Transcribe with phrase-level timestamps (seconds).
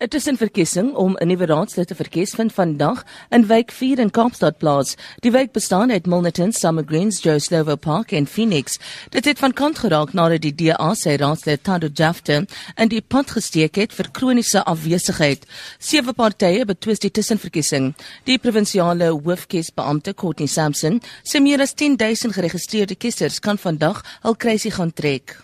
[0.00, 4.58] 'n Tussenverkiesing om 'n nuwe raadslid te verkies vind vandag in Wijk 4 in Kaapstad
[4.58, 4.94] plaas.
[5.20, 8.78] Die wijk bestaan uit Milnerton, Summer Greens, Joe Slovo Park en Phoenix.
[9.08, 13.30] Dit het van kant geraak nadat die DA sy raadslid Tado Jafte in die pad
[13.30, 15.46] gesteek het vir kroniese afwesigheid.
[15.78, 17.94] Sewe partye betwis die tussenverkiesing.
[18.24, 24.70] Die provinsiale hoofkiesbeampte Courtney Sampson sê meer as 10000 geregistreerde kiesers kan vandag hul kruisie
[24.70, 25.36] gaan trek.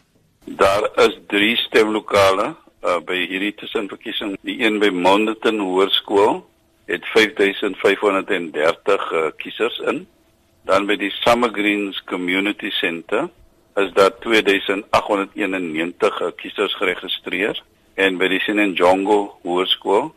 [0.45, 4.39] Daar is 3 stemlokale uh, by hierdie tussenverkiesing.
[4.47, 6.45] Die een by Monderton Hoërskool
[6.91, 10.07] het 5530 uh, kiesers in.
[10.67, 13.31] Dan by die Summer Greens Community Centre
[13.77, 17.63] is daar 2891 uh, kiesers geregistreer
[17.95, 20.15] en by die Sinenjongo Hoërskool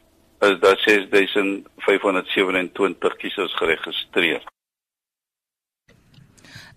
[0.48, 4.42] is daar 6527 kiesers geregistreer.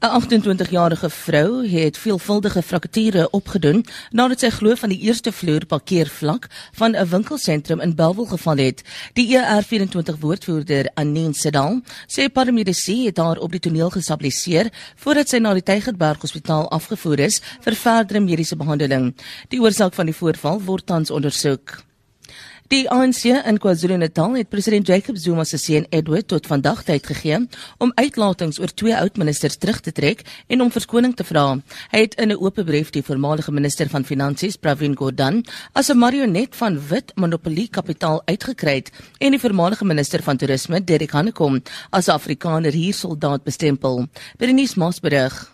[0.02, 6.48] 'n 28-jarige vrou het veelvuldige frakture opgedoen nadat sy glo van die eerste vloer parkeervlak
[6.74, 8.82] van 'n winkelsentrum in Bellville geval het.
[9.12, 15.38] Die ER24 woordvoerder Anine Sedal sê paramedici het haar op die toneel gestabiliseer voordat sy
[15.38, 19.14] na die Tygerberg Hospitaal afgevoer is vir verdere mediese behandeling.
[19.48, 21.91] Die oorsaak van die voorval word tans ondersoek.
[22.72, 27.42] Die ANC in KwaZulu-Natal het president Jacob Zuma se seun Edward tot vandag tyd gegee
[27.84, 31.58] om uitlatings oor twee oud-ministers terug te trek en om verskoning te vra.
[31.92, 35.98] Hy het in 'n oop brief die voormalige minister van Finansies, Pravin Gordhan, as 'n
[35.98, 38.84] marionet van wit monopolie kapitaal uitgekry
[39.18, 44.06] en die voormalige minister van toerisme, Derek Hanekom, as Afrikaner hier soldaat bestempel.
[44.38, 45.51] Berenice Moss berig.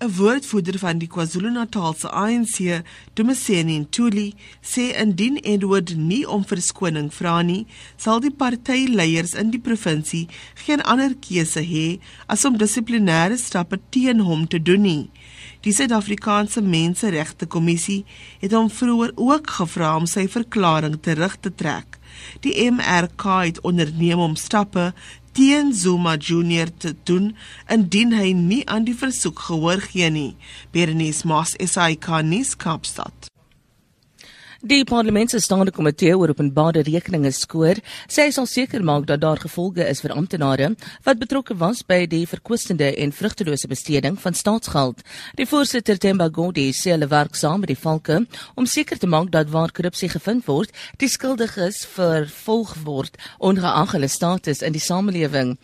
[0.00, 2.82] 'n woordvoerder van die KwaZulu-Natalse ANC,
[3.18, 9.58] Dumiseni Ntuli, sê indien Edward nie om verskoning vra nie, sal die partyleiers in die
[9.58, 10.28] provinsie
[10.62, 11.98] geen ander keuse hê
[12.30, 15.10] as om dissiplinêre stappe teen hom te doen nie.
[15.66, 18.04] Die Suid-Afrikaanse Menseregte Kommissie
[18.38, 21.98] het hom vroeër ook gevra om sy verklaring terug te trek.
[22.46, 24.92] Die MRK het onderneem om stappe
[25.38, 27.28] teen Zuma Junior te doen
[27.70, 30.32] indien hy nie aan die versoek gehoor gee nie.
[30.74, 33.30] Bernice Moss SAK nuus Kaapstad.
[34.60, 37.78] Die parlement se staande komitee oor openbare rekeninge skoor
[38.10, 40.72] sê hy sal seker maak dat daar gevolge is vir amptenare
[41.06, 45.04] wat betrokke was by die verkwistende en vrugtelose besteding van staatsgeld.
[45.38, 48.24] Die voorsitter Themba Godi sê hulle werk saam met die valke
[48.58, 54.10] om seker te maak dat waar korrupsie gevind word, die skuldiges vervolg word ongeag hulle
[54.10, 55.54] status in die samelewing.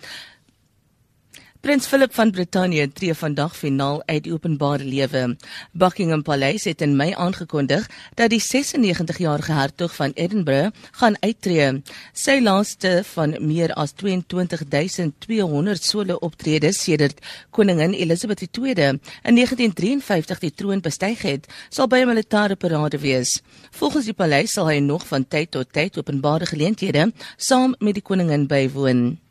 [1.64, 5.36] Prins Philip van Brittanje tree vandag finaal uit die openbare lewe.
[5.72, 7.86] Buckingham Paleis het in Mei aangekondig
[8.20, 11.80] dat die 96-jarige hertog van Edinburgh gaan uittreë.
[12.12, 19.00] Sy laaste van meer as 22200 solo optredes sedert koningin Elizabeth II in
[19.40, 23.40] 1953 die troon bestyg het, sal by 'n militêre parade wees.
[23.70, 28.02] Volgens die paleis sal hy nog van tyd tot tyd openbare geleenthede saam met die
[28.02, 29.23] koningin bywoon.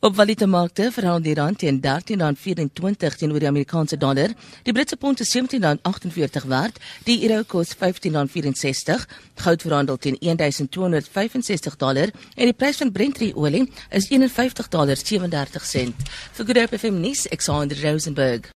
[0.00, 4.34] Op valutamarkte verhandel die rand teen R13.24 teenoor die Amerikaanse dollar.
[4.62, 6.78] Die Britse pond is R17.48 werd.
[7.04, 9.06] Die euro kos R15.64.
[9.34, 15.94] Goud verhandel teen $1265 dollar en die prys van Brent olie is $51.37.
[16.32, 18.52] Vir Good Hope FM nuus, Alexander Rosenberg.